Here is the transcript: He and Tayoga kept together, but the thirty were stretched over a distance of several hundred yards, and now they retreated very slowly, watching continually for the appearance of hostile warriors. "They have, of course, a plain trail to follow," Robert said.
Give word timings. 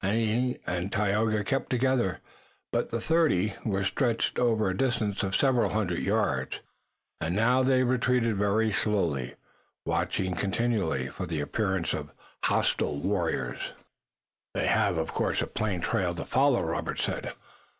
He 0.03 0.57
and 0.65 0.91
Tayoga 0.91 1.43
kept 1.43 1.69
together, 1.69 2.21
but 2.71 2.89
the 2.89 2.99
thirty 2.99 3.53
were 3.63 3.83
stretched 3.83 4.39
over 4.39 4.67
a 4.67 4.75
distance 4.75 5.21
of 5.21 5.35
several 5.35 5.69
hundred 5.69 6.01
yards, 6.01 6.59
and 7.19 7.35
now 7.35 7.61
they 7.61 7.83
retreated 7.83 8.35
very 8.35 8.71
slowly, 8.71 9.35
watching 9.85 10.33
continually 10.33 11.09
for 11.09 11.27
the 11.27 11.39
appearance 11.41 11.93
of 11.93 12.13
hostile 12.45 12.97
warriors. 12.99 13.73
"They 14.55 14.65
have, 14.65 14.97
of 14.97 15.11
course, 15.11 15.39
a 15.39 15.45
plain 15.45 15.81
trail 15.81 16.15
to 16.15 16.25
follow," 16.25 16.63
Robert 16.63 16.97
said. 16.97 17.33